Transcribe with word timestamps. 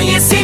conhecimento. 0.00 0.39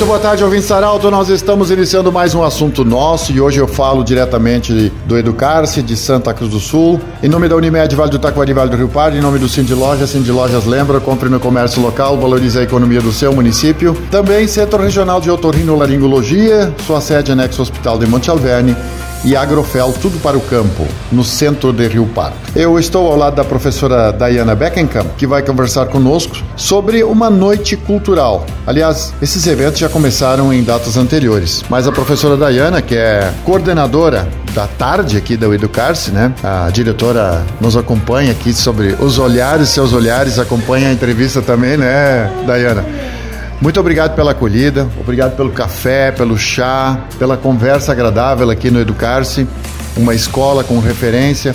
Muito 0.00 0.08
boa 0.08 0.18
tarde, 0.18 0.42
ouvintes 0.42 0.64
Saralto. 0.64 1.10
Nós 1.10 1.28
estamos 1.28 1.70
iniciando 1.70 2.10
mais 2.10 2.34
um 2.34 2.42
assunto 2.42 2.86
nosso 2.86 3.32
e 3.32 3.38
hoje 3.38 3.58
eu 3.58 3.68
falo 3.68 4.02
diretamente 4.02 4.90
do 5.04 5.18
Educar-se 5.18 5.82
de 5.82 5.94
Santa 5.94 6.32
Cruz 6.32 6.50
do 6.50 6.58
Sul. 6.58 6.98
Em 7.22 7.28
nome 7.28 7.50
da 7.50 7.54
Unimed 7.54 7.94
Vale 7.94 8.10
do 8.10 8.18
Taquari 8.18 8.54
Vale 8.54 8.70
do 8.70 8.78
Rio 8.78 8.88
Pardo, 8.88 9.18
em 9.18 9.20
nome 9.20 9.38
do 9.38 9.46
Cindy 9.46 9.74
Lojas, 9.74 10.08
Cindy 10.08 10.32
Lojas 10.32 10.64
lembra, 10.64 11.00
compre 11.00 11.28
no 11.28 11.38
comércio 11.38 11.82
local, 11.82 12.16
valorize 12.16 12.58
a 12.58 12.62
economia 12.62 13.02
do 13.02 13.12
seu 13.12 13.30
município. 13.34 13.94
Também 14.10 14.46
Centro 14.46 14.82
Regional 14.82 15.20
de 15.20 15.30
Otorrinolaringologia, 15.30 16.72
sua 16.86 17.02
sede 17.02 17.30
anexo 17.32 17.60
Hospital 17.60 17.98
de 17.98 18.06
Monte 18.06 18.30
Alverne 18.30 18.74
e 19.24 19.36
Agrofel, 19.36 19.92
tudo 20.00 20.18
para 20.20 20.36
o 20.36 20.40
campo, 20.40 20.86
no 21.12 21.22
centro 21.22 21.72
de 21.72 21.86
Rio 21.86 22.06
Pardo. 22.06 22.36
Eu 22.54 22.78
estou 22.78 23.10
ao 23.10 23.16
lado 23.16 23.36
da 23.36 23.44
professora 23.44 24.12
Diana 24.12 24.54
Beckenkamp, 24.54 25.16
que 25.16 25.26
vai 25.26 25.42
conversar 25.42 25.86
conosco 25.86 26.36
sobre 26.56 27.02
uma 27.02 27.28
noite 27.28 27.76
cultural. 27.76 28.46
Aliás, 28.66 29.12
esses 29.20 29.46
eventos 29.46 29.78
já 29.78 29.88
começaram 29.88 30.52
em 30.52 30.62
datas 30.62 30.96
anteriores, 30.96 31.62
mas 31.68 31.86
a 31.86 31.92
professora 31.92 32.36
Diana, 32.50 32.80
que 32.80 32.96
é 32.96 33.32
coordenadora 33.44 34.28
da 34.54 34.66
tarde 34.66 35.16
aqui 35.16 35.36
da 35.36 35.50
Educar-se, 35.50 36.10
né? 36.10 36.32
A 36.42 36.70
diretora 36.70 37.44
nos 37.60 37.76
acompanha 37.76 38.32
aqui 38.32 38.52
sobre 38.52 38.96
os 39.00 39.18
olhares, 39.18 39.68
seus 39.68 39.92
olhares, 39.92 40.38
acompanha 40.38 40.88
a 40.88 40.92
entrevista 40.92 41.42
também, 41.42 41.76
né, 41.76 42.30
Diana? 42.46 42.84
Muito 43.60 43.78
obrigado 43.78 44.16
pela 44.16 44.30
acolhida, 44.30 44.88
obrigado 44.98 45.36
pelo 45.36 45.50
café, 45.50 46.10
pelo 46.10 46.38
chá, 46.38 46.98
pela 47.18 47.36
conversa 47.36 47.92
agradável 47.92 48.48
aqui 48.48 48.70
no 48.70 48.80
Educar-se, 48.80 49.46
uma 49.98 50.14
escola 50.14 50.64
com 50.64 50.78
referência. 50.78 51.54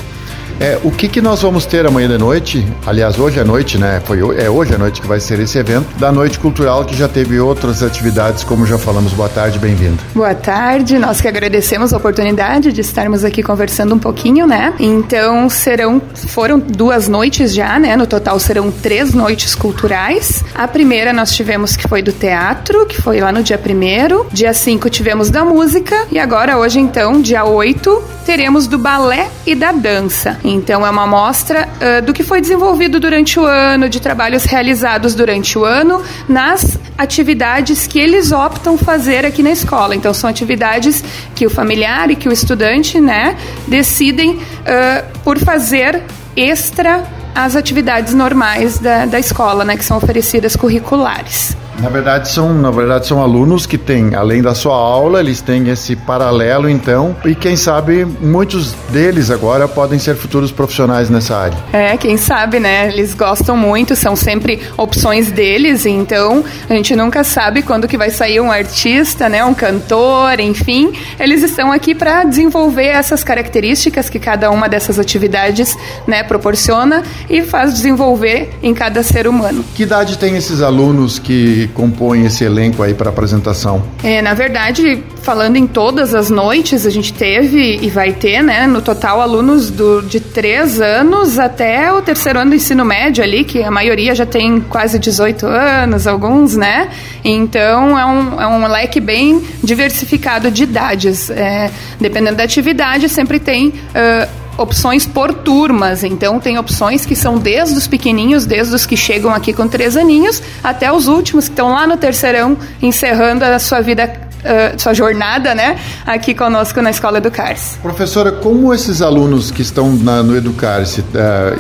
É, 0.60 0.80
o 0.84 0.92
que, 0.92 1.10
que 1.10 1.22
nós 1.22 1.42
vamos 1.42 1.66
ter 1.66 1.86
amanhã 1.86 2.08
de 2.08 2.18
noite? 2.18 2.66
Aliás, 2.86 3.20
hoje 3.20 3.40
à 3.40 3.44
noite, 3.44 3.78
né? 3.78 4.02
Foi, 4.06 4.20
é 4.42 4.50
hoje 4.50 4.74
à 4.74 4.78
noite 4.78 5.02
que 5.02 5.08
vai 5.08 5.20
ser 5.20 5.40
esse 5.40 5.58
evento 5.58 5.88
da 5.98 6.12
Noite 6.12 6.40
Cultural, 6.40 6.86
que 6.86 6.96
já 6.96 7.08
teve 7.10 7.40
outras 7.40 7.84
atividades, 7.84 8.44
como 8.44 8.66
já 8.66 8.78
falamos. 8.78 9.12
Boa 9.12 9.28
tarde, 9.28 9.60
bem-vindo. 9.60 9.98
Boa 10.14 10.34
tarde, 10.34 10.98
nós 10.98 11.20
que 11.20 11.28
agradecemos 11.28 11.94
a 11.94 11.98
oportunidade 11.98 12.72
de 12.72 12.82
estarmos 12.82 13.26
aqui 13.26 13.44
conversando 13.44 13.96
um 13.96 14.00
pouquinho, 14.00 14.48
né? 14.48 14.74
Então, 14.80 15.50
serão, 15.50 16.02
foram 16.28 16.58
duas 16.58 17.10
noites 17.10 17.54
já, 17.54 17.78
né? 17.78 17.98
No 17.98 18.08
total 18.08 18.40
serão 18.40 18.72
três 18.72 19.14
noites 19.14 19.56
culturais. 19.56 20.44
A 20.54 20.68
primeira 20.68 21.12
nós 21.12 21.36
tivemos 21.36 21.76
que 21.76 21.88
foi 21.88 22.02
do 22.02 22.14
teatro, 22.14 22.86
que 22.86 23.02
foi 23.02 23.20
lá 23.20 23.32
no 23.32 23.44
dia 23.44 23.58
primeiro. 23.58 24.26
Dia 24.32 24.54
5 24.54 24.90
tivemos 24.90 25.30
da 25.30 25.44
música. 25.44 26.08
E 26.10 26.18
agora, 26.18 26.58
hoje 26.58 26.80
então, 26.80 27.22
dia 27.22 27.44
8, 27.44 28.04
teremos 28.26 28.68
do 28.68 28.78
balé 28.78 29.30
e 29.46 29.54
da 29.54 29.74
dança. 29.74 30.38
Então 30.48 30.86
é 30.86 30.90
uma 30.90 31.04
amostra 31.04 31.68
uh, 31.68 32.06
do 32.06 32.14
que 32.14 32.24
foi 32.24 32.40
desenvolvido 32.40 33.00
durante 33.00 33.40
o 33.40 33.46
ano, 33.46 33.90
de 33.90 34.00
trabalhos 34.00 34.44
realizados 34.44 35.16
durante 35.16 35.58
o 35.58 35.66
ano 35.66 36.04
nas 36.30 36.78
atividades 36.98 37.88
que 37.88 38.00
eles 38.00 38.32
optam 38.32 38.78
fazer 38.78 39.26
aqui 39.26 39.42
na 39.42 39.52
escola. 39.52 39.96
Então 39.96 40.14
são 40.14 40.30
atividades 40.30 41.04
que 41.34 41.48
o 41.48 41.50
familiar 41.50 42.12
e 42.12 42.16
que 42.16 42.30
o 42.30 42.32
estudante, 42.32 43.02
né, 43.02 43.36
decidem 43.68 44.36
uh, 44.36 45.20
por 45.24 45.40
fazer 45.40 46.04
extra 46.36 47.04
as 47.34 47.56
atividades 47.56 48.14
normais 48.14 48.78
da, 48.78 49.06
da 49.06 49.20
escola, 49.20 49.66
né, 49.66 49.76
que 49.76 49.84
são 49.84 49.98
oferecidas 49.98 50.56
curriculares. 50.56 51.58
Na 51.80 51.90
verdade, 51.90 52.30
são, 52.30 52.54
na 52.54 52.72
verdade, 52.72 53.06
são 53.06 53.22
alunos 53.22 53.66
que 53.66 53.78
têm, 53.78 54.16
além 54.16 54.42
da 54.42 54.56
sua 54.56 54.76
aula, 54.76 55.20
eles 55.20 55.42
têm 55.42 55.70
esse 55.70 55.96
paralelo, 55.96 56.70
então, 56.70 57.16
e 57.26 57.36
quem 57.36 57.56
sabe 57.56 58.06
muitos 58.06 58.72
deles 58.90 59.30
agora 59.30 59.68
podem 59.68 60.00
ser 60.00 60.16
futuros 60.16 60.52
profissionais 60.52 61.10
nessa 61.10 61.36
área. 61.38 61.58
É, 61.74 61.98
quem 61.98 62.18
sabe, 62.18 62.60
né? 62.60 62.88
Eles 62.88 63.14
gostam 63.14 63.58
muito, 63.58 63.96
são 63.96 64.16
sempre 64.16 64.62
opções 64.78 65.32
deles, 65.32 65.86
então 65.86 66.44
a 66.70 66.74
gente 66.74 66.96
nunca 66.96 67.24
sabe 67.24 67.62
quando 67.62 67.88
que 67.88 67.98
vai 67.98 68.10
sair 68.10 68.40
um 68.40 68.52
artista, 68.52 69.28
né? 69.28 69.44
Um 69.44 69.54
cantor, 69.54 70.40
enfim. 70.40 70.94
Eles 71.20 71.44
estão 71.44 71.72
aqui 71.72 71.94
para 71.94 72.24
desenvolver 72.24 72.88
essas 72.88 73.24
características 73.24 74.10
que 74.10 74.20
cada 74.20 74.50
uma 74.50 74.70
dessas 74.70 74.98
atividades, 74.98 75.78
né, 76.08 76.24
proporciona 76.24 77.04
e 77.30 77.42
faz 77.42 77.74
desenvolver 77.74 78.50
em 78.64 78.74
cada 78.74 79.04
ser 79.04 79.28
humano. 79.28 79.64
Que 79.76 79.84
idade 79.84 80.18
tem 80.18 80.36
esses 80.36 80.62
alunos 80.62 81.20
que 81.20 81.65
compõem 81.68 82.26
esse 82.26 82.44
elenco 82.44 82.82
aí 82.84 82.94
para 82.94 83.10
apresentação? 83.10 83.84
É, 84.04 84.22
na 84.22 84.34
verdade, 84.34 85.04
falando 85.22 85.56
em 85.56 85.68
todas 85.68 86.14
as 86.14 86.30
noites, 86.30 86.86
a 86.86 86.90
gente 86.90 87.14
teve 87.14 87.80
e 87.82 87.90
vai 87.90 88.14
ter, 88.14 88.42
né, 88.42 88.68
no 88.68 88.82
total, 88.82 89.22
alunos 89.22 89.70
do, 89.70 90.02
de 90.02 90.20
3 90.20 90.82
anos 90.82 91.40
até 91.40 91.92
o 91.92 92.02
terceiro 92.02 92.40
ano 92.40 92.52
do 92.52 92.56
ensino 92.56 92.86
médio 92.86 93.24
ali, 93.24 93.44
que 93.44 93.64
a 93.64 93.72
maioria 93.72 94.14
já 94.14 94.26
tem 94.26 94.60
quase 94.62 95.00
18 95.00 95.46
anos, 95.46 96.08
alguns, 96.08 96.56
né? 96.56 96.90
Então 97.24 97.98
é 97.98 98.06
um, 98.06 98.42
é 98.42 98.48
um 98.48 98.68
leque 98.68 99.00
bem 99.00 99.44
diversificado 99.64 100.52
de 100.52 100.64
idades. 100.64 101.30
É, 101.30 101.72
dependendo 102.00 102.38
da 102.38 102.44
atividade, 102.44 103.10
sempre 103.10 103.40
tem. 103.40 103.70
Uh, 103.70 104.45
opções 104.58 105.06
por 105.06 105.34
turmas. 105.34 106.04
Então, 106.04 106.40
tem 106.40 106.58
opções 106.58 107.06
que 107.06 107.16
são 107.16 107.38
desde 107.38 107.78
os 107.78 107.88
pequenininhos, 107.88 108.46
desde 108.46 108.74
os 108.76 108.86
que 108.86 108.98
chegam 108.98 109.34
aqui 109.34 109.54
com 109.54 109.68
três 109.68 109.96
aninhos, 109.98 110.42
até 110.64 110.92
os 110.92 111.08
últimos 111.08 111.46
que 111.46 111.52
estão 111.52 111.70
lá 111.72 111.88
no 111.88 111.98
terceirão, 111.98 112.58
encerrando 112.82 113.44
a 113.44 113.60
sua 113.60 113.82
vida 113.82 114.26
Uh, 114.46 114.80
sua 114.80 114.94
jornada, 114.94 115.56
né, 115.56 115.80
aqui 116.06 116.36
conosco 116.36 116.80
na 116.80 116.92
Escola 116.92 117.18
Educar-se. 117.18 117.80
Professora, 117.80 118.32
como 118.32 118.72
esses 118.76 119.02
alunos 119.02 119.50
que 119.50 119.64
estão 119.64 119.92
na, 119.96 120.22
no 120.22 120.38
Educar-se 120.38 121.02
uh, 121.02 121.06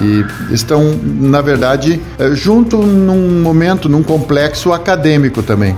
e 0.03 0.53
estão, 0.53 0.95
na 1.03 1.41
verdade, 1.41 1.99
uh, 2.19 2.35
junto 2.35 2.77
num 2.77 3.41
momento, 3.41 3.89
num 3.89 4.03
complexo 4.03 4.71
acadêmico 4.71 5.41
também. 5.41 5.75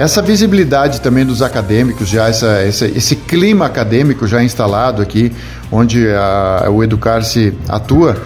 Essa 0.00 0.22
visibilidade 0.22 1.02
também 1.02 1.26
dos 1.26 1.42
acadêmicos, 1.42 2.08
já 2.08 2.26
essa, 2.26 2.64
esse, 2.64 2.86
esse 2.86 3.14
clima 3.14 3.66
acadêmico 3.66 4.26
já 4.26 4.42
instalado 4.42 5.02
aqui, 5.02 5.30
onde 5.70 6.08
a, 6.08 6.70
o 6.70 6.82
Educar-se 6.82 7.52
atua, 7.68 8.16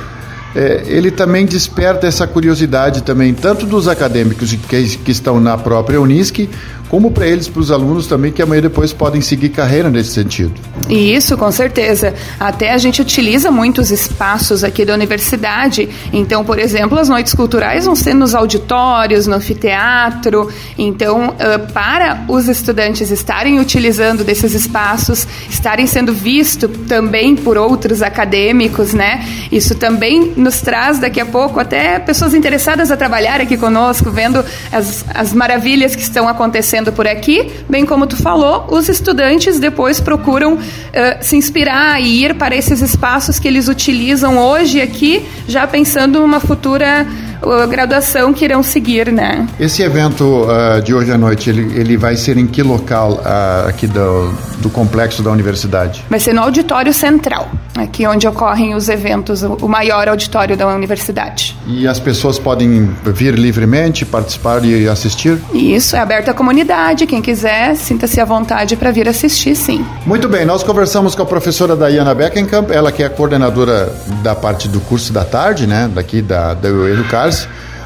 é, 0.55 0.85
ele 0.87 1.11
também 1.11 1.45
desperta 1.45 2.07
essa 2.07 2.27
curiosidade 2.27 3.03
também, 3.03 3.35
tanto 3.35 3.67
dos 3.67 3.89
acadêmicos 3.89 4.53
que, 4.53 4.99
que 4.99 5.11
estão 5.11 5.41
na 5.41 5.59
própria 5.59 6.01
Unisc, 6.01 6.49
como 6.95 7.11
para 7.11 7.27
eles, 7.27 7.49
para 7.49 7.61
os 7.61 7.73
alunos 7.73 8.07
também, 8.07 8.31
que 8.31 8.41
amanhã 8.41 8.63
depois 8.63 8.93
podem 8.93 9.21
seguir 9.21 9.49
carreira 9.49 9.91
nesse 9.91 10.11
sentido. 10.11 10.53
Isso, 10.89 11.37
com 11.37 11.51
certeza. 11.51 12.15
Até 12.39 12.73
a 12.73 12.79
gente 12.79 13.03
utiliza 13.03 13.51
muitos 13.51 13.91
espaços 13.91 14.63
aqui 14.63 14.85
da 14.85 14.95
universidade. 14.95 15.89
Então, 16.13 16.45
por 16.45 16.57
exemplo, 16.57 16.97
as 16.97 17.09
noites 17.09 17.35
culturais 17.35 17.87
vão 17.87 17.97
ser 17.97 18.15
nos 18.15 18.33
auditórios, 18.33 19.27
no 19.27 19.35
anfiteatro. 19.35 20.49
Então, 20.79 21.35
para 21.73 22.25
os 22.29 22.49
estudantes 22.49 23.11
estarem 23.11 23.59
utilizando 23.59 24.23
desses 24.23 24.55
espaços, 24.55 25.27
estarem 25.51 25.89
sendo 25.89 26.13
vistos 26.13 26.71
também 26.87 27.35
por 27.35 27.57
outros 27.57 28.03
acadêmicos, 28.03 28.95
né? 28.95 29.27
Isso 29.51 29.75
também 29.75 30.33
nos 30.45 30.61
traz 30.61 30.99
daqui 30.99 31.21
a 31.21 31.27
pouco 31.27 31.59
até 31.59 31.99
pessoas 31.99 32.35
interessadas 32.35 32.91
a 32.91 32.97
trabalhar 32.97 33.41
aqui 33.41 33.57
conosco, 33.57 34.11
vendo 34.11 34.45
as, 34.71 35.05
as 35.13 35.33
maravilhas 35.33 35.97
que 35.97 36.03
estão 36.03 36.29
acontecendo 36.29 36.93
por 36.93 37.09
aqui, 37.09 37.51
bem 37.69 37.87
como 37.87 38.07
tu 38.07 38.17
falou, 38.17 38.67
os 38.71 38.89
estudantes 38.89 39.59
depois 39.59 40.01
procuram 40.01 40.55
uh, 40.55 40.61
se 41.21 41.37
inspirar 41.37 42.01
e 42.01 42.25
ir 42.25 42.35
para 42.35 42.55
esses 42.55 42.83
espaços 42.83 43.39
que 43.39 43.49
eles 43.49 43.67
utilizam 43.67 44.39
hoje 44.39 44.81
aqui, 44.81 45.27
já 45.49 45.67
pensando 45.67 46.21
numa 46.21 46.39
futura 46.39 47.07
uh, 47.45 47.69
graduação 47.69 48.33
que 48.33 48.45
irão 48.45 48.63
seguir, 48.63 49.13
né? 49.13 49.47
Esse 49.59 49.83
evento 49.83 50.25
uh, 50.45 50.81
de 50.83 50.95
hoje 50.95 51.13
à 51.13 51.19
noite, 51.19 51.51
ele, 51.51 51.79
ele 51.79 51.97
vai 51.97 52.17
ser 52.17 52.37
em 52.37 52.47
que 52.47 52.63
local 52.63 53.21
aqui 53.67 53.87
do, 53.87 54.33
do 54.59 54.71
complexo 54.71 55.23
da 55.23 55.31
universidade? 55.31 56.05
Vai 56.09 56.19
ser 56.19 56.33
no 56.33 56.43
auditório 56.43 56.93
central, 56.93 57.49
aqui 57.77 58.07
onde 58.07 58.27
ocorrem 58.27 58.75
os 58.75 58.89
eventos, 58.89 59.43
o 59.43 59.69
maior 59.69 60.09
auditório 60.09 60.57
da 60.57 60.67
universidade. 60.67 61.57
E 61.67 61.87
as 61.87 61.99
pessoas 61.99 62.39
podem 62.39 62.95
vir 63.05 63.35
livremente, 63.35 64.05
participar 64.05 64.65
e 64.65 64.89
assistir? 64.89 65.39
Isso, 65.53 65.97
é 65.97 66.01
aberto 66.01 66.31
à 66.31 66.35
comunidade, 66.35 67.07
quem 67.07 67.21
quiser, 67.21 67.77
sinta-se 67.77 68.21
à 68.21 68.25
vontade 68.25 68.77
para 68.77 68.91
vir 68.91 69.09
assistir, 69.09 69.55
sim. 69.55 69.85
Muito 70.07 70.29
bem, 70.29 70.45
nós 70.45 70.63
conversamos 70.63 71.15
com 71.15 71.23
a 71.23 71.27
professora 71.27 71.77
Diana 71.77 72.15
Beckenkamp, 72.15 72.71
ela 72.71 72.91
que 72.91 73.03
é 73.03 73.07
a 73.07 73.11
coordenadora 73.11 73.93
da 74.23 74.35
parte 74.35 74.69
do 74.69 74.81
curso 74.81 75.13
da 75.13 75.25
tarde, 75.25 75.67
né, 75.67 75.91
daqui 75.93 76.23
da, 76.23 76.55
da 76.55 76.69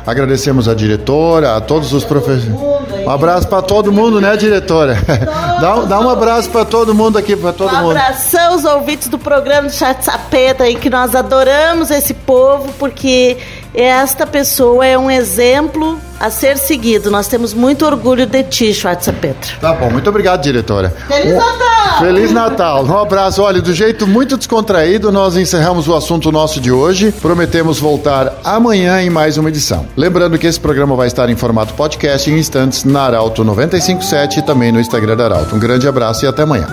Agradecemos 0.07 0.69
a 0.69 0.75
diretora, 0.75 1.57
a 1.57 1.61
todos 1.61 1.93
os 1.93 2.03
professores. 2.03 2.49
Um 2.49 3.11
abraço 3.11 3.47
para 3.47 3.61
todo 3.61 3.93
mundo, 3.93 4.23
né, 4.23 4.37
diretora? 4.37 4.97
Dá, 5.61 5.75
dá 5.81 6.01
um 6.01 6.09
abraço 6.09 6.49
para 6.51 6.65
todo 6.65 6.95
mundo 6.95 7.19
aqui, 7.19 7.35
para 7.37 7.53
todo 7.53 7.75
um 7.75 7.81
mundo. 7.83 7.91
Abração 7.91 8.53
aos 8.53 8.65
ouvintes 8.65 9.09
do 9.09 9.19
programa 9.19 9.69
do 9.69 9.75
Chat 9.75 10.03
Sapeta 10.05 10.65
aí, 10.65 10.77
que 10.77 10.89
nós 10.89 11.15
adoramos 11.15 11.91
esse 11.91 12.15
povo, 12.15 12.73
porque 12.79 13.37
esta 13.75 14.25
pessoa 14.27 14.87
é 14.87 14.97
um 14.97 15.11
exemplo 15.11 15.99
a 16.21 16.31
ser 16.31 16.59
seguido. 16.59 17.11
Nós 17.11 17.29
temos 17.29 17.55
muito 17.55 17.87
orgulho 17.87 18.27
de 18.27 18.43
ti, 18.43 18.75
Schwarzenpetra. 18.75 19.53
Tá 19.61 19.73
bom, 19.73 19.91
muito 19.91 20.09
obrigado, 20.09 20.43
diretora. 20.43 20.95
Feliz 21.07 21.35
Natal! 21.35 21.99
Feliz 21.99 22.33
Natal. 22.33 22.85
Um 22.85 22.99
abraço. 22.99 23.43
Olha, 23.43 23.61
do 23.61 23.73
jeito 23.73 24.07
muito 24.07 24.37
descontraído, 24.37 25.11
nós 25.11 25.37
encerramos 25.37 25.89
o 25.89 25.95
assunto 25.95 26.31
nosso 26.31 26.61
de 26.61 26.71
hoje. 26.71 27.13
Prometemos 27.13 27.79
voltar 27.79 28.35
amanhã 28.45 29.03
em 29.03 29.11
mais 29.11 29.37
uma 29.37 29.49
edição. 29.49 29.87
Lembrando 29.97 30.39
que 30.39 30.47
esse 30.47 30.61
programa 30.61 30.95
vai 30.97 31.07
estar 31.07 31.29
em 31.29 31.37
formato 31.37 31.75
podcast 31.75 32.31
em 32.31 32.39
instantes 32.39 32.85
na 32.85 33.03
Arauto 33.03 33.45
957 33.45 34.41
e 34.41 34.43
também 34.43 34.73
no 34.73 34.81
Instagram 34.81 35.17
da 35.17 35.25
Arauto. 35.25 35.55
Um 35.55 35.59
grande 35.59 35.89
abraço 35.89 36.25
e 36.25 36.29
até 36.29 36.43
amanhã. 36.43 36.69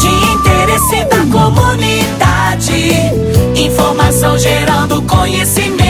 De 0.00 0.08
interesse 0.08 1.04
da 1.04 1.18
comunidade, 1.30 2.92
informação 3.56 4.38
gerando 4.38 5.02
conhecimento. 5.02 5.82